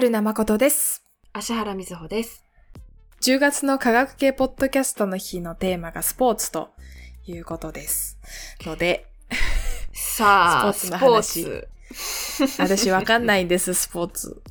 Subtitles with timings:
[0.00, 1.04] 春名誠です。
[1.34, 2.42] 芦原瑞穂です。
[3.20, 6.70] 10月の科学系ポッドキャストの日のテーマがスポーツと
[7.26, 8.18] いうことです。
[8.64, 9.04] ので、
[9.92, 11.68] さあ、スポーツの話ツ。
[12.58, 14.42] 私わかんないんです、スポーツ。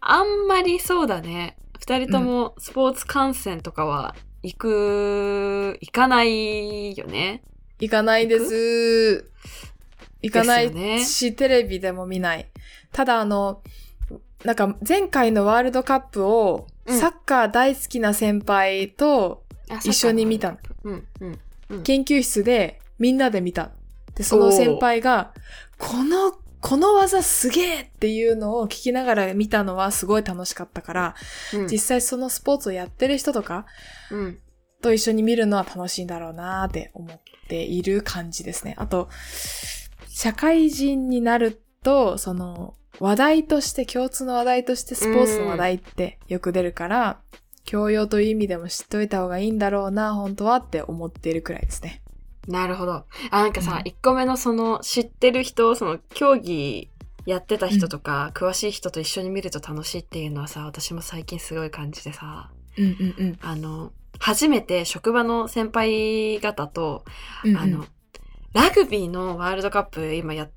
[0.00, 1.58] あんまりそうだね。
[1.78, 7.42] 二人ともスポーツ観戦とかは行く、行かないよね。
[7.78, 9.30] 行かないです。
[10.22, 12.50] 行かないし、テレビでも見ない。
[12.90, 13.62] ただあの、
[14.44, 20.58] なんか前回のワールドカップを、うんサッカー大好きな先輩とあ一緒に見たの。
[20.84, 21.38] うん、うん。
[21.70, 23.72] うん研究室でみんなで見た。
[24.14, 25.34] で、その先輩が、
[25.78, 31.14] この、この技すげえっていうのを聞きながら見たのはすごい楽しかったから、
[31.52, 33.66] うん実際そのスポーツをやってる人とか
[34.12, 34.38] うん。
[34.80, 38.76] と一緒に見るのは楽しいんだろうなーって思っている感じですね。
[38.78, 39.08] あと、
[40.08, 47.20] 社会人になると、その、話題として、共通の話題としてスポーツの話題ってよく出るから、
[47.64, 52.02] 教養という意味でも知っといた方がいいんだろうな、本当はって思っているくらいですね。
[52.48, 53.04] なるほど。
[53.30, 56.90] あ、なんかうん、さ一、個目のその知ってる人、その競技
[57.24, 63.38] やってた人とか、詳しい人と一緒に見ると楽しいっていうのはさ、私も最近すごい感じでさ、うんうんうん。
[63.42, 67.04] あの、初めて職場の先輩方と、
[67.44, 67.86] うんうんあの、
[68.56, 70.50] ラグビーのワールドカップ今やっ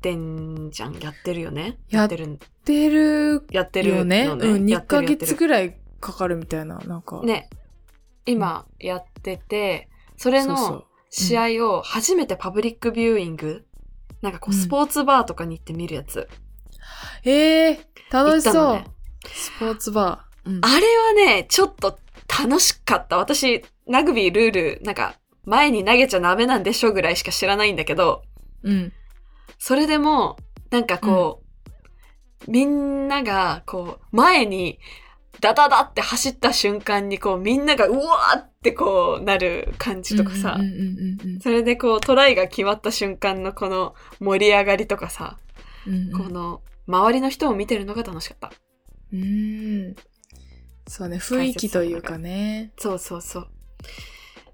[0.00, 0.98] てんじゃん。
[0.98, 1.78] やってるよね。
[1.88, 2.38] やっってる。
[2.64, 4.26] てるやってるよね。
[4.26, 7.22] のうん、2やってヶ月ぐらいかかるみたいな、なんか。
[7.22, 7.48] ね。
[8.26, 13.66] 今やってて、それのう試合を初めてパブリックビューイング、
[14.22, 16.28] なんかこううんスポーツバーとかに行って見るやつ。
[17.24, 18.84] ええー、楽しそう、ね
[19.26, 20.50] スポーツバー。
[20.50, 20.60] うん。
[20.62, 21.98] あれはね、ちょっと
[22.42, 23.16] 楽しかった。
[23.16, 28.22] 私、ラグビールール、なんか、前に投げちゃダメなんでしょぐらいしか知らないんだけど、
[28.62, 28.92] うん。
[29.60, 30.38] それでも、
[30.70, 31.42] なんかこ
[32.46, 34.78] う、みんなが、こう、前に、
[35.40, 45.38] ダダダって走った瞬間に、こう、みんなが、うわーってこう、なる感じとかさうん、うんうんうんそれでこう、トライが決まった瞬間のこの盛り上がりとかさ、
[45.86, 46.12] うんうんうん。
[46.24, 48.50] この、周りの人を見てるのが楽しかった。
[49.12, 49.96] うーん。
[50.88, 52.72] そうね、雰囲気というかね。
[52.78, 53.48] そうそうそう。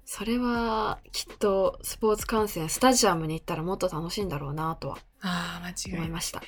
[0.09, 5.99] それは、きっと、スポーツ観戦、スタジアムに行ったらもっと楽しいんだろうなとはああ、間違いない。
[5.99, 6.39] 思いました。
[6.39, 6.43] い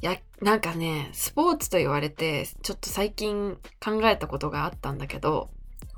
[0.00, 5.50] や、なんかね、スポーツと言われて、ちょっと最近考えたことがあったんだけど、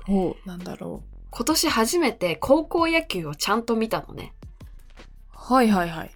[0.07, 4.33] ほう、なんだろ今年初めて高校野球をちゃんと見たのね。
[5.31, 5.53] う。
[5.53, 6.11] はいはいはい。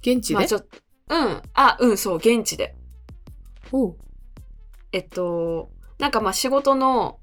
[0.00, 0.76] 現地で、まあちょっと、
[1.10, 2.74] うん、あ、うん、そう、現地で。
[3.70, 3.96] ほう。
[4.90, 5.70] えっと、
[6.00, 7.17] なんかまあ仕事の、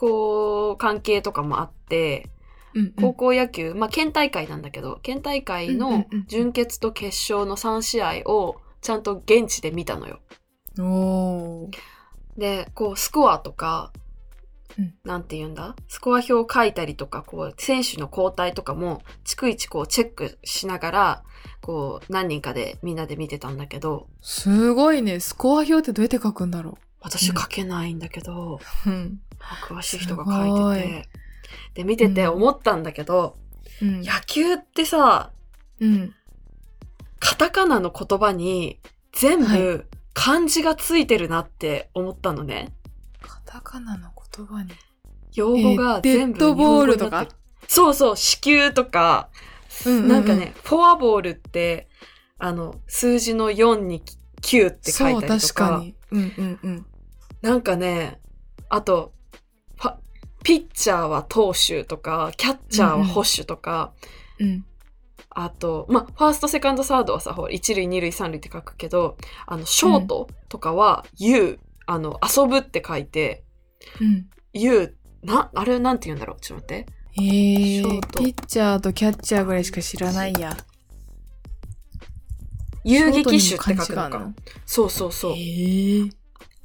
[0.00, 2.30] こう、関係とかもあって、
[2.72, 6.24] うん、高校野球、まあ県大会なんだけど、県大会うんうんのうん。
[6.26, 10.20] 準決と決勝の3試合をちゃんと現地で見たのよ。
[12.38, 13.92] で、こう、スコアとか、
[14.78, 14.82] う
[15.18, 15.22] ん。
[15.24, 15.76] て言うんだ？
[15.88, 21.22] スコア表を書いたりとか、こう、選手の交代とかも、逐一こう、チェックしながら、
[21.60, 25.20] こう、何人かでみんなで見てたんだけど、すごいね。
[25.20, 28.90] スコア表ってどうやって書くんだろ私書けないんだけど、う。
[28.90, 29.20] うん。
[29.66, 31.08] 詳しい人がす書ごいいてて、
[31.74, 33.36] で、見てて思ったんだけど、
[33.82, 34.02] うん。
[34.02, 35.30] 野球ってさ、
[35.80, 36.14] うん。
[37.18, 38.80] カタカナの言葉に
[39.12, 42.72] 全は部漢字がついてるなって思ったのね。
[43.20, 44.70] カタカナの言葉に。
[45.34, 47.26] 用語が全部えーデッドボールとか？
[47.68, 49.28] そうそう、子宮とか、
[49.86, 51.88] うんうんうんなんかね、フォアボールって、
[52.38, 54.02] あの、数字の4に
[54.42, 55.94] 9って書いそう、たりとか、確かに。
[56.10, 56.86] うんうんうん。
[57.42, 58.20] なんかね、
[58.68, 59.12] あと、
[60.42, 63.92] ピッチャーは投手とか、キャッチャーは捕手とか、
[64.38, 64.64] うん。
[65.28, 73.44] あと、まあ、ファースト、セカンド、サードはさ、ほら、一塁、二塁、三塁って書くけど、あの、ショートとかは、U、あの、遊ぶって書いて、
[74.00, 74.30] うん。
[74.54, 76.40] U、な、あれなんて言うんだろう？
[76.40, 76.92] ちょっと待って。
[77.18, 80.56] えーショー、トピッチャーとキャッチャーぐらいしか知らないや。
[82.82, 84.32] 遊撃手って書くのか。
[84.64, 85.36] そうそうそうえ。
[85.36, 86.10] ー、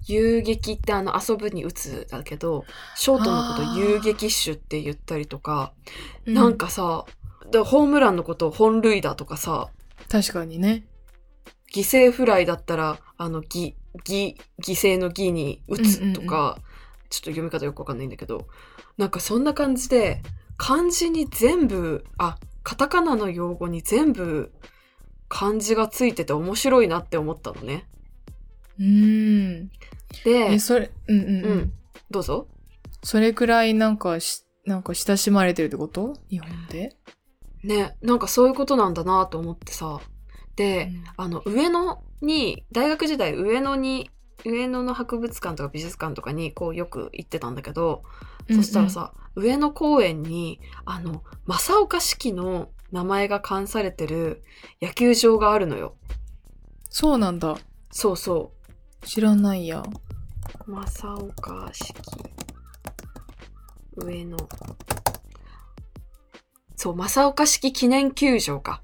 [0.07, 2.65] 遊撃ってあの、遊ぶに打つだけど、
[2.95, 5.73] ショートのこと遊撃手って言ったりとか、
[6.25, 7.05] うなんかさ、
[7.51, 9.69] でホームランのことを本塁打とかさ、
[10.09, 10.85] 確かにね。
[11.73, 16.57] 犠牲フライだったら、あの、ぎ、ぎ、犠牲のぎに打つとか、
[17.09, 18.47] ちょっと読み方よくわかんないんだけど、
[18.97, 20.21] なんかそんな感じで、
[20.57, 24.51] 漢字に全部、あ、カタカナの用語に全部
[25.27, 27.85] 漢字がついてて面白いなって思ったのね。
[28.79, 29.71] うーん。
[30.23, 31.29] でえ、、それ、うんうんう。
[31.29, 31.73] うんん、
[32.09, 32.47] どうぞ。
[33.03, 36.15] それくらいなんかし、なんか親しまれてるってこと？
[36.29, 36.95] 日本で？
[37.63, 39.99] ね、なんかそういうことなんだなと思ってさ。
[40.55, 44.09] で、うんあの、上野に大学時代上野に
[44.45, 48.03] 上野の博物館とか美術館とかにこうよく行ってたんだけど、
[48.49, 54.43] そしたらさ、上野公園にあの正岡子規の名前が冠されてる
[54.81, 55.95] 野球場があるのよ。
[56.89, 57.57] そうなんだ。
[57.91, 58.53] そうそ
[59.05, 59.83] 知らないや。
[60.67, 60.71] う。
[60.71, 62.33] 正岡子規。
[63.97, 64.37] 上野。
[66.75, 68.81] そう、正岡式記念球場か。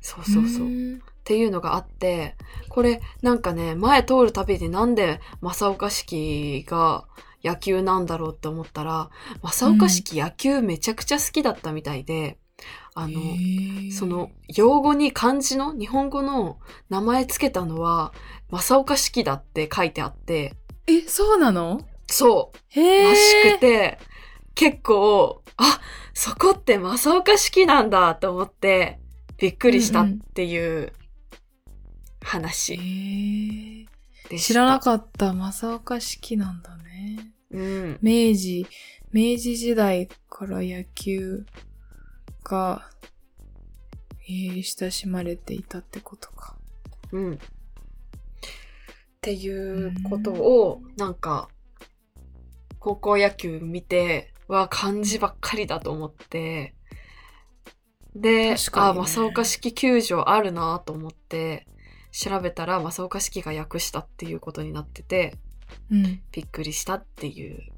[0.00, 0.66] そうそうそう。
[0.66, 2.36] っていうのがあって、
[2.68, 7.06] これなんかね、前通るたびになんで正岡式が
[7.42, 9.10] 野球なんだろうって思ったら、
[9.42, 12.38] 正岡式野球めちゃくちゃ好きだったみたいで、
[12.96, 13.20] あの、
[13.90, 18.12] その、用語に漢字の日本語の名前つけたのは
[18.50, 20.54] 正岡式だって書いてあって、
[20.86, 21.80] え、そうなの？
[22.06, 22.80] そう。
[22.80, 23.98] らしくて、
[24.54, 25.80] 結構、あ、
[26.12, 29.00] そこって正岡式なんだと思って、
[29.38, 30.92] びっくりしたっていうへ
[32.22, 33.86] 話ー
[34.28, 34.46] でした。
[34.46, 35.32] 知らなかった。
[35.32, 37.32] 正岡式なんだね。
[37.50, 37.98] うん。
[38.00, 38.66] 明治、
[39.10, 41.44] 明治時代から野球
[42.44, 42.88] が、
[44.28, 46.56] えー親しまれていたってことか。
[47.12, 47.34] うん。
[47.34, 47.38] っ
[49.20, 51.48] ていうことを、なんか、
[52.78, 56.74] 高校野球見て、は漢字ばっかりだと思って、
[58.14, 61.66] で、ね正岡式球場あるなと思って、
[62.12, 65.36] 調べたら正岡式が訳したっていうことになってて、
[65.90, 66.22] うん。
[66.30, 67.74] びっくりしたっていう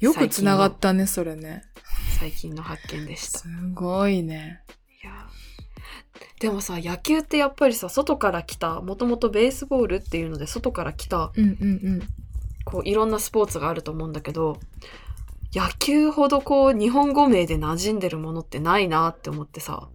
[0.00, 1.62] よく繋がったね、それね。
[2.20, 3.38] 最近の発見でした。
[3.38, 4.60] すごいね。
[5.02, 5.26] いや
[6.38, 12.02] でもさ野球ってやっぱりさ外から来たもともとベースボールっていうので外から来たうんうん
[12.66, 14.58] こういろんなスポーツがあると思うんだけど
[15.54, 19.88] 野球ほどこう日本語名で馴染んでるものってないなって思ってさ、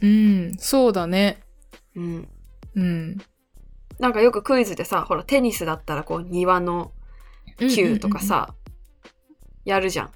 [0.00, 0.08] うん。
[0.08, 0.12] う
[0.52, 1.42] ん、そうだね。
[1.94, 2.28] うん、
[2.76, 3.18] うん。
[3.98, 6.92] なんかよくクイズでさほらテニスだったらこう庭の
[7.58, 8.54] 球とかさ、
[9.66, 10.10] やるじゃん。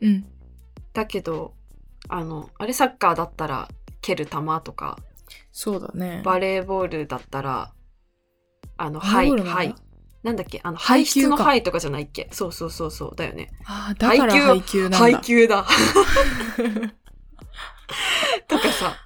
[0.00, 0.33] うん。
[0.94, 1.02] うん。
[1.02, 1.54] だけど
[2.08, 3.68] あのあれサッカーだったら
[4.00, 4.32] 蹴る球
[4.62, 4.98] とか
[5.52, 6.22] そうだね。
[6.24, 7.72] バレーボールだったら、
[8.76, 9.74] あの、バはい、はい。
[10.22, 10.60] なんだっけ？
[10.64, 12.28] あの、排出のはいとかじゃないっけ？
[12.32, 13.50] そうそうそうそう、だよね。
[13.64, 14.98] ああ、だから配配球なんだ。
[14.98, 15.64] 配球だ。
[18.48, 18.96] とかさ、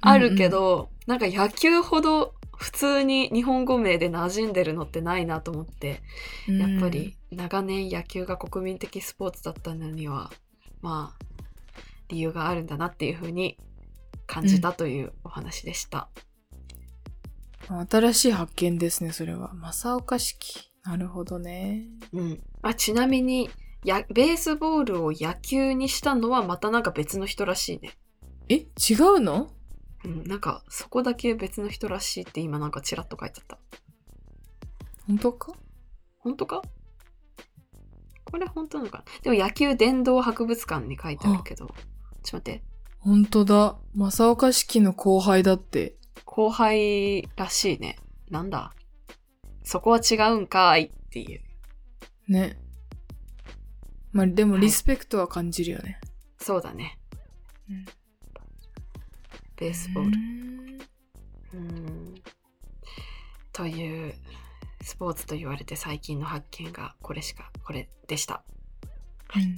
[0.00, 6.00] あるけど、なんか野球ほど普通に日本語名で馴染んでるのってないなと思って、
[6.48, 10.30] うんやっぱり長年野球が国民的スポーツだったのには、
[10.80, 11.24] まあ、
[12.08, 13.58] 理由があるんだなっていうふうに
[14.26, 16.08] 感じたというお話でした。
[17.90, 19.52] 新しい発見ですね、それは。
[19.54, 20.70] 正岡式。
[20.84, 21.84] なるほどね。
[22.14, 23.50] うん、あちなみに
[23.84, 27.92] やベースボールを野球にしたのはまたなんか別の人らしいね。
[28.48, 29.50] え、違うの？
[30.04, 33.58] うん、なんかそこだけ別の人らしいって今なんかちらっと書いてあった。
[35.06, 35.52] 本当か？
[36.20, 36.62] 本当か？
[38.24, 39.04] これ本当なのかな？
[39.22, 41.68] でも野球殿堂博物館に書いてあるけど。
[42.28, 42.64] ちょっと待って。
[42.98, 43.78] 本当だ。
[43.94, 45.96] 正岡式の後輩だって。
[46.26, 47.98] 後輩らしいね。
[48.30, 48.74] なんだ？
[49.64, 51.40] そこは違うんかいっていう。
[52.28, 52.58] ね。
[54.12, 56.02] まあ、でもはいリスペクトは感じるよね。
[56.38, 56.98] そうだね。
[57.70, 57.86] うん
[59.56, 60.18] ベースボール。
[61.54, 62.14] うんうん
[63.54, 64.14] という
[64.82, 68.44] スポーツと言われて最近の発見がこれしかこれでした。
[69.34, 69.56] うん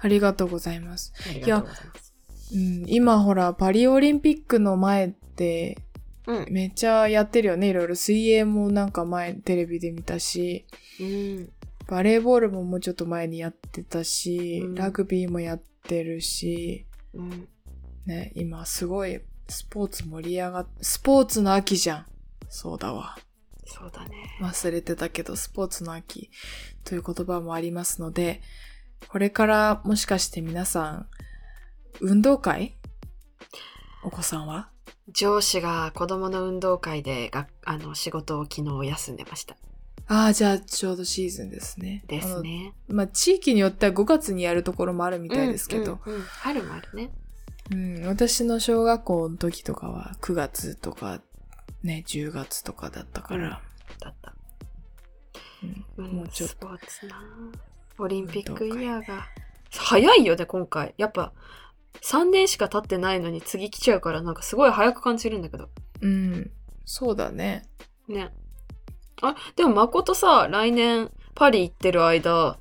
[0.00, 1.12] ありがとうございます。
[1.34, 2.12] います。
[2.54, 5.78] うん、今ほら、パリオリンピックの前って、
[6.26, 6.46] うん。
[6.50, 7.70] めっちゃやってるよね。
[7.70, 10.66] いろいろ水泳もなんか前テレビで見たし、
[11.00, 11.50] うん。
[11.88, 17.48] バレーボールももうちょっと前にやってたし、うんラグビーもやってるし、うん。
[18.06, 22.06] ね、今すごいスポーツ盛り上がっ、スポーツの秋じゃん。
[22.48, 23.16] そうだわ。
[23.64, 24.10] そうだね。
[24.40, 26.30] 忘れてたけど、スポーツの秋
[26.84, 28.42] という言葉もありますので、
[29.08, 31.06] これからもしかして皆さん、
[32.00, 32.74] 運動会？
[34.04, 34.70] お子さんは？
[35.08, 39.56] 上司が子供の運動会でがあの仕事を昨日休んでました。
[40.08, 42.04] ああ、じゃあちょうどシーズンですね。
[42.06, 42.74] ですね。
[42.88, 47.10] まあ、地域によっては5月にやるところもあるみたいですけど、うんうんうん春もあるね。
[47.70, 51.22] うん、私の小学校の時とかは9月とか
[51.82, 53.62] ね、10月とかだったから、
[54.00, 54.34] だった。
[55.62, 57.22] うんうんもうちょっとスポーツな。
[57.98, 59.26] オリンピックイヤーが。
[59.70, 60.94] 早いよね、今回。
[60.98, 61.32] やっぱ、
[62.00, 65.68] 3年しか経ってないのに次来ちゃうから、なんかすごい早く感じるんだけど。
[66.00, 66.50] うん、
[66.84, 67.68] そうだね。
[68.08, 68.32] ね。
[69.22, 72.58] あ、でも誠さ、来年パリ行ってる間、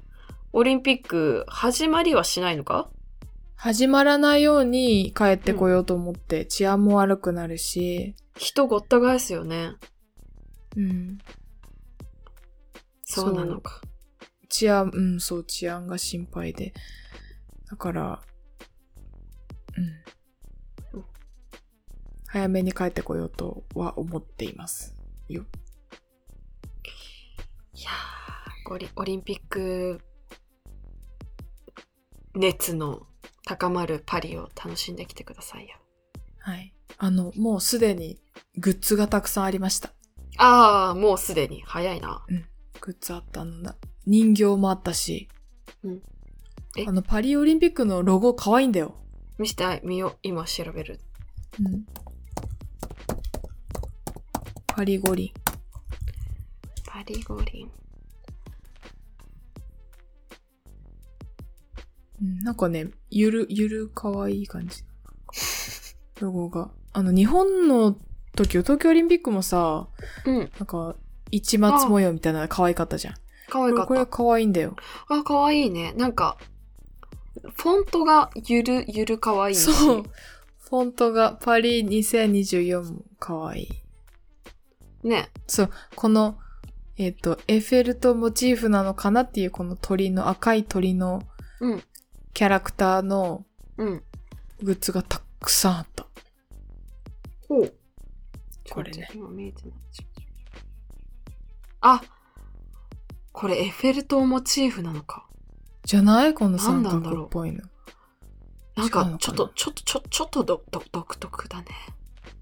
[0.53, 2.89] オリンピック始まりはしないのか？
[3.55, 9.73] 始まらないように帰ってこようと思って、治安も悪くなるし、人ごった返すよね。
[10.75, 11.17] うん。
[13.03, 13.81] そうなのか。
[14.51, 16.73] 治安、うん、そう、治安が心配で。
[17.69, 18.21] だから、
[19.77, 21.05] うんうん。
[22.27, 24.95] 早めに帰ってこようとは思っています。
[25.29, 25.45] よ。
[27.73, 30.01] いやーオリオリンピック
[32.35, 33.07] 熱の
[33.45, 35.77] 高まるパリを楽しんできてくださいよ。
[36.39, 36.73] はい。
[36.97, 38.19] あの、もうすでに
[38.57, 39.93] グッズがたくさんありました。
[40.37, 42.25] ああ、もうすでに早いな。
[42.81, 43.75] グッズあったのな。
[44.05, 45.29] 人形もあったし。
[45.83, 46.01] うん
[46.77, 46.85] え？
[46.87, 48.95] あの、パリオリンピックのロゴ可愛いんだよ。
[49.37, 50.17] 見してあ見よう。
[50.23, 50.99] 今調べる。
[51.63, 51.85] うん。
[54.67, 55.31] パリ五輪。
[56.85, 57.69] パリ五輪。
[62.21, 64.83] うん、なんかね、ゆる、ゆる可愛い感じ。
[66.19, 66.71] ロゴが。
[66.93, 67.97] あの、日本の
[68.35, 69.87] 時、東京オリンピックもさ、
[70.25, 70.37] うん。
[70.37, 70.95] なんか、
[71.31, 73.13] 市松模様みたいなの可愛かったじゃん。
[73.49, 74.17] 可愛かこれ、これった。
[74.17, 74.75] 可愛いんだよ。
[75.09, 75.93] あ、可愛いね。
[75.97, 76.37] なんか、
[77.55, 79.71] フォントがゆる、ゆる可愛いし。
[79.73, 80.03] そう。
[80.57, 85.07] フォントがパリ2024も可愛い。
[85.07, 85.29] ね。
[85.47, 86.37] そう、この、
[86.97, 91.23] えっ、と、エッフェル塔モチーフなのかなっていうこの鳥の、赤い鳥の
[91.59, 91.83] うん。
[92.33, 93.45] キャラクターの
[93.77, 94.03] うん。
[94.61, 96.05] グッズがたくさんあった。
[97.47, 97.73] ほう。
[98.69, 99.71] これね今見えてない。
[101.81, 102.01] あ
[103.31, 105.25] これエッフェル塔モチーフなのか。
[105.83, 106.33] じゃない？
[106.33, 107.61] この三角っぽいの。
[108.75, 111.65] なんかちょっと、ちょっと、ちょ、ちょっとどど独特だね。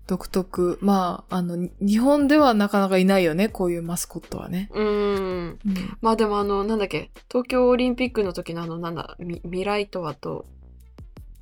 [0.07, 0.77] 独特。
[0.81, 4.69] まあ、あの、に日本ではなかなかいないよね、こういうマスコットはね。
[4.73, 5.59] うーん。
[5.65, 5.97] うん。
[6.01, 10.45] まあでもあの、なんだっけ、東京オリンピックの時のあの、なんだ、み未来とはと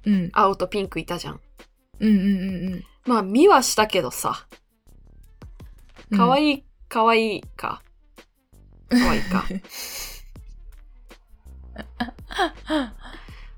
[0.05, 0.29] うん。
[0.33, 1.39] 青とピンクいたじゃん。
[1.99, 2.83] うんうんうんうん。
[3.05, 4.47] まあ見はしたけどさ、
[6.15, 7.81] かわいいい、かわいいか。
[8.89, 9.45] かわいいか。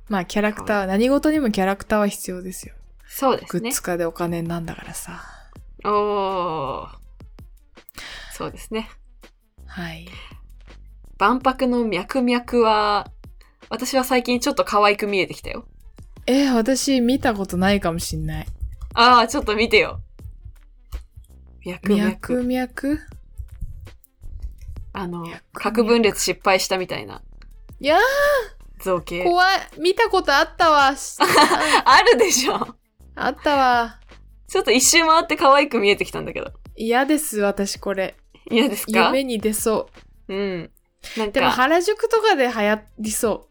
[0.10, 2.74] まあ、キャラクター、何事にもキャラクターは必要ですよ。
[3.08, 3.72] そうですねグッ。
[3.72, 5.22] ズ化でお金なんだからさ。
[5.86, 6.90] おー。
[8.34, 8.90] そうですね。
[9.66, 10.08] はい。
[11.18, 13.12] 万博の脈々は、
[13.70, 15.66] 私は最近ちょっと可愛く見えてきたよ。
[16.26, 18.48] えー私見たことないかもしんない。
[18.94, 20.02] ああ、ちょっと見てよ。
[21.66, 22.00] 脈々。
[22.00, 23.00] 脈々？
[25.02, 27.22] あの核分裂失敗したみたいな。
[27.80, 27.98] いや
[28.80, 29.24] 造形。
[29.24, 29.58] 怖い。
[29.80, 30.96] 見たことあったわ。
[30.96, 31.18] し
[31.86, 32.76] あるでしょ
[33.16, 34.00] あったわ。
[34.48, 36.52] ちょっと一周回って可愛く見えてきたんだけど。
[36.76, 38.16] 嫌です、私これ。
[38.50, 39.08] 嫌ですか？
[39.08, 39.90] 夢に出そ
[40.28, 40.72] うん。
[41.18, 41.32] なんう。
[41.32, 43.48] でもか、原宿とかで流行りそ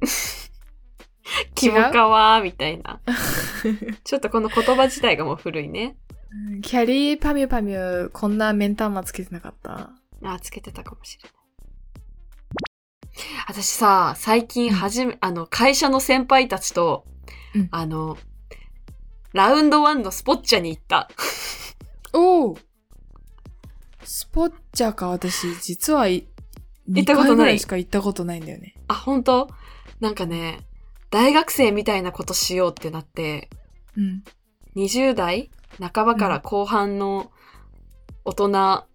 [1.54, 3.00] キモカワーみたいな。
[3.06, 3.94] う？
[4.04, 5.96] ちょっとこの言葉自体がもう古いね。
[6.52, 9.90] うんキャリーパミュパミュ、こんな目ん玉つけてなかった。
[10.22, 11.32] あー、つけてたかもしれない。
[13.48, 17.04] 私さ、最近はじめ、あの、会社の先輩たちと、
[17.54, 18.16] うんあの、
[19.32, 21.08] ラウンドワンのスポッチャに行った。
[22.12, 22.58] おお
[24.04, 26.26] スポッチャか、私、実はい、
[26.88, 28.74] 2行ったことないしか行ったことないんだよね。
[28.88, 29.48] あ、本当？
[30.00, 30.60] なんかね、
[31.10, 33.50] 大学生みたいなことしようってなって、
[33.96, 34.24] うん。
[34.76, 35.50] 20代？
[35.78, 37.30] 半ばから後半の
[38.24, 38.86] 大人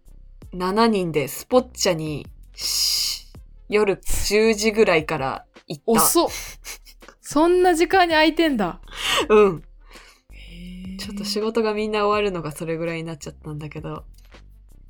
[0.56, 3.28] 7人でスポッチャにし
[3.68, 5.92] 夜10時ぐらいから行った。
[5.92, 6.30] 遅っ
[7.20, 8.80] そんな時間に空いてんだ。
[9.28, 9.64] うん。
[10.98, 14.06] ちょっと仕事がみんな終わるのがそれぐらいになっちゃったんだけど、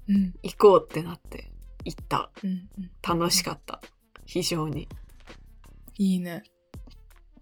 [0.07, 0.33] うん。
[0.43, 1.51] 行こうってなって
[1.83, 2.29] 行った。
[2.43, 2.49] うん。
[2.49, 3.81] うん楽しかった。
[4.25, 4.87] 非常に
[5.97, 6.43] いいね。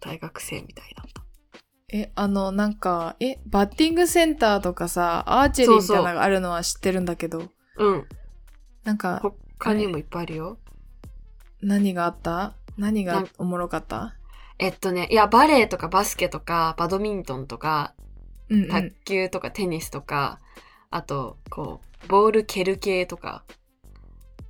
[0.00, 1.24] 大学生みたいだった。
[1.92, 8.06] え、あの、なんか、え、バッティングセンターとかさ、アーチェリーみたいなのがあるのは知ってるんだけど、うん。
[8.84, 9.20] なんか、
[9.58, 10.58] 他にもいっぱいあるよ。
[11.62, 12.54] 何があった？
[12.76, 14.14] 何なんがおもろかった？
[14.58, 17.94] えっとね、いや、バレエとかバスケとか、バドミントンとか、
[18.50, 18.68] うんうん。
[18.68, 20.40] 卓球とかテニスとか、
[20.90, 23.44] あと、こう、ボール蹴る系とか、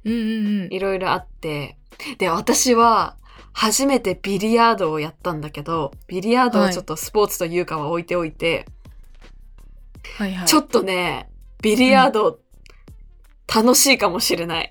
[0.04, 0.72] うんうんうん。
[0.72, 1.78] いろいろあって、
[2.18, 3.16] で、私は、
[3.56, 8.66] 初めてビリヤードをやったんだけど、ビリヤードをちょっとスポーツというかは置いておいて、
[10.18, 10.48] はいはい。
[10.48, 11.30] ちょっとね、
[11.62, 12.40] ビリヤード、
[13.52, 14.70] 楽しいかもしれない。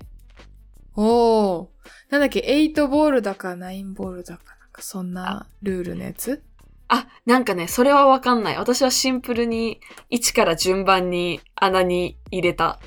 [0.96, 1.68] おー。
[2.10, 6.42] なんだっけ、8ボールだか9ボールだかなんかそんなルールのやつ？
[6.88, 8.56] あ、なんかね、それはわかんない。
[8.56, 12.78] 私はシンプルに1から順番に穴に入れた。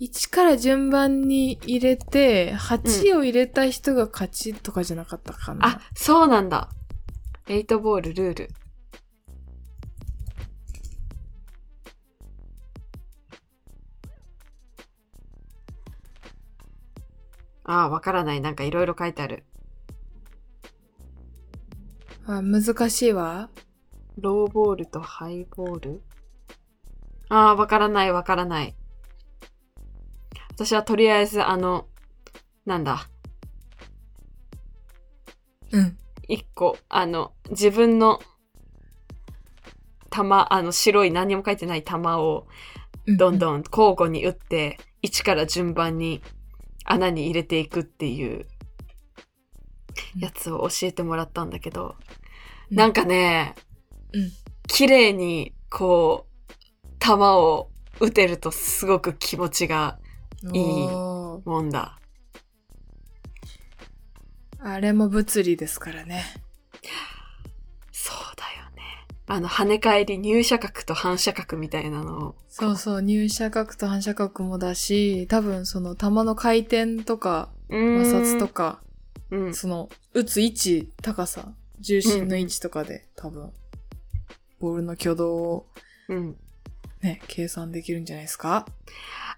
[0.00, 5.66] 1から順番に入れて、8を入れた人が勝ちとかじゃなかったかな。
[5.66, 6.70] あ、そうなんだ。
[7.48, 8.48] 8ボールルール。
[17.70, 18.40] ああ、わからない。
[18.40, 19.44] なんかいろいろ書いてある。
[22.26, 23.48] あ、難しいわ。
[24.18, 26.02] ローボールとハイボール？
[27.28, 28.74] ああ、わからない、わからない。
[30.50, 31.86] 私はとりあえず、あの、
[32.66, 33.06] なんだ、
[35.70, 35.96] うん。
[36.26, 38.18] 一個、あの、自分の
[40.10, 42.48] 玉、あの、白い何にも書いてない玉を、
[43.16, 43.38] どんん。
[43.38, 46.20] どん交互に打って、1から順番に
[46.84, 48.46] 穴に入れていくっていう
[50.18, 51.96] やつを教えてもらったんだけど、
[52.70, 53.56] うんなんかね、
[54.12, 54.30] うん
[54.68, 59.98] 綺麗にこう、球を打てるとすごく気持ちが
[60.52, 61.98] いいもんだ。
[64.60, 66.24] あれも物理ですからね。
[69.32, 72.34] あの、跳ね返り入射角と反射角みたいなのを。
[72.48, 78.80] そうそう、入射角と反射角もだし、多分その球の回転とか摩摩擦とか、
[79.30, 79.54] うん。
[79.54, 83.52] その打つ位置、高さ、重心の位置とかで、多分、
[84.58, 85.66] ボールの挙動を
[86.08, 86.36] うん。
[87.00, 88.66] ね、計算できるんじゃないですか？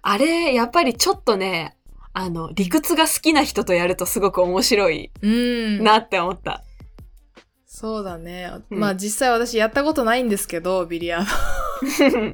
[0.01, 1.77] あれ、やっぱりちょっとね、
[2.13, 5.83] あの、理屈が好きな人とやるとすごく面白いうん。
[5.83, 6.63] なって思った。
[7.75, 8.51] そうだね。
[8.69, 12.31] うんまあ実際私やったことないんですけど、ビリヤー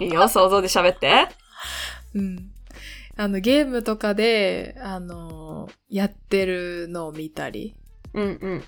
[0.00, 0.04] ド。
[0.04, 1.28] いいよ、想像で喋って。
[2.14, 2.50] うん。
[3.16, 7.76] あの、ゲームとかで、あのやってるのを見たり、
[8.12, 8.64] うんうん。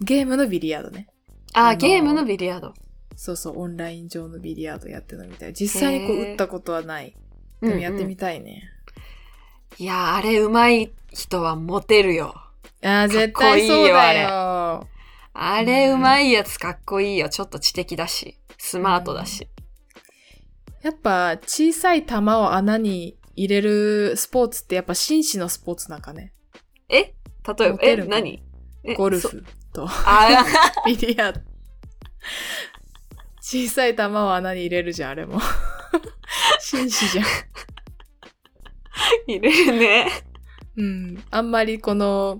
[0.00, 1.06] ゲームのビリヤードね。
[1.52, 2.72] あー、あのゲームのビリヤード。
[3.14, 5.52] そうそう、オンライン上のビリヤードやってるのみたい。
[5.52, 7.14] 実際にこうへー打ったことはない。
[7.60, 8.62] でもやってみたいね。
[9.76, 12.34] いやー、あれ上手い人はモテるよ。
[12.82, 14.88] ああ、絶対そうだよ。
[15.42, 17.30] あれ上手いやつかっこいいよ。
[17.30, 19.48] ちょっと知的だし、スマートだし。
[20.82, 26.34] やっぱ小さい球を穴に入れるスポーツってやっぱ紳士のスポーツなんかね。
[26.90, 27.14] え？
[27.58, 28.42] 例えば、え、何？
[28.98, 30.44] ゴルフとあ
[30.84, 31.40] ビリヤード。
[33.40, 35.40] 小さい球を穴に入れるじゃん、あれも。
[36.60, 37.24] 紳士じゃん。
[37.24, 37.28] ー、
[39.26, 40.06] 入れるね。
[40.76, 41.24] うん。
[41.30, 42.38] あんまりこの、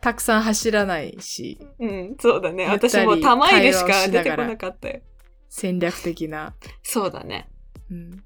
[0.00, 2.66] たくさん走らないし、うん、そうだね。
[2.66, 5.00] 私も玉入れしか出てこなかったよ。
[5.48, 6.54] 戦略的な。
[6.82, 7.48] そうだね。
[7.90, 8.22] うん。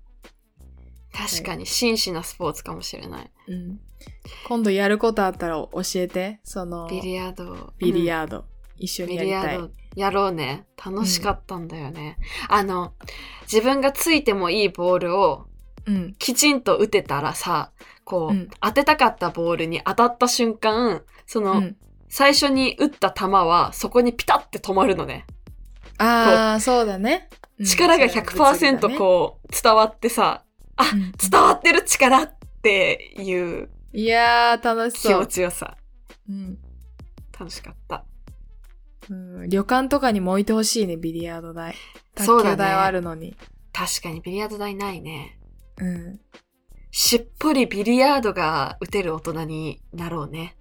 [1.13, 3.31] 確かに紳士なスポーツかもしれない。
[3.49, 3.81] うん。
[4.49, 6.41] 今度やることあったら教えて。
[6.43, 7.73] その、ビリヤード。
[7.79, 8.45] ビリーヤード。
[8.77, 9.13] 一緒ド。
[9.13, 9.43] にやりたい。
[9.43, 10.67] ビリヤードやろうね。
[10.85, 12.19] 楽しかったんだよね。
[12.49, 12.95] あの、
[13.43, 15.47] 自分がついてもいいボールを
[15.87, 16.14] うん。
[16.18, 17.73] きちんと打てたらさ、
[18.05, 21.77] こう、うん当てたかったボールに当たった瞬間、その、うん。
[22.09, 25.27] 最初に打った球はそこにピタって止まるのね。
[25.99, 27.29] ああ、そうだね。
[27.59, 30.42] うん力がそれは物理だ100%ねこう伝わってさ、
[30.77, 35.27] あ、うん伝わってる力っていういやー、楽し気持そう。
[35.27, 35.77] ちよさ。
[36.29, 36.59] うん
[37.38, 38.05] 楽しかった。
[39.11, 41.75] うん、旅館とかにも置いてほしいね、ビリヤード台。
[42.14, 43.37] 卓球台はあるのに。
[43.73, 45.38] 確かにビリヤード台ないね。
[45.83, 46.21] うん。
[46.92, 50.57] しっぽりビリヤードが打てる大人になろうね。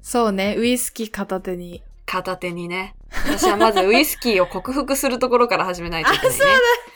[0.00, 1.82] そうね、ウイスキー片手に。
[2.06, 2.94] 片手にね。
[3.26, 6.44] 私はまずウイスキーを克服するところから始めないといけないね。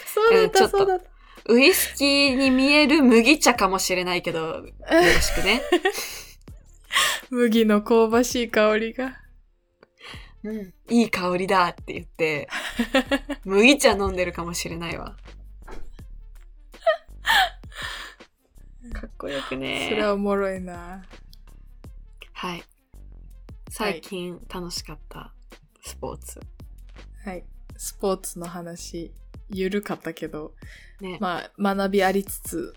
[0.07, 1.53] そうだった、うんちょっとそうだった。
[1.53, 5.63] ウイスキーに見える麦茶かもしれないけど、よろしくね。
[7.31, 9.17] 麦の香ばしい香りが。
[10.45, 12.49] うん、いい香りだって言って、
[13.45, 15.17] 麦茶飲んでるかもしれないわ。
[18.93, 19.89] かっこよくね。
[19.91, 21.05] それはおもろいな。
[22.33, 22.63] はい。
[23.71, 25.33] 最近楽しかった
[25.83, 26.41] スポーツ。
[27.25, 27.45] はい。
[27.77, 29.13] スポーツの話、
[29.51, 30.55] ゆるかったけど、
[31.01, 31.19] ね。
[31.21, 32.75] まあ、学びありつつ、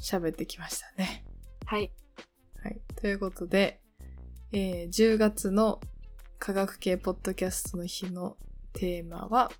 [0.00, 1.24] 喋ってきましたね。
[1.66, 1.92] はい。
[2.62, 2.80] はい。
[2.96, 3.80] ということで、
[4.52, 5.80] えー10月の
[6.38, 8.36] 科学系ポッドキャストの日の
[8.72, 9.50] テーマは、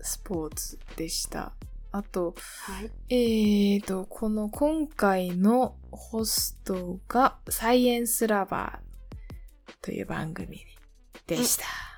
[0.00, 1.54] スポーツでした。
[1.94, 2.90] あと、はい。
[3.08, 10.60] えーと、この今回のホストがサイエンスラバーという番組
[11.28, 11.93] でした。